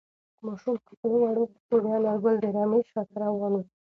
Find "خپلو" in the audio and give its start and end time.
0.95-1.15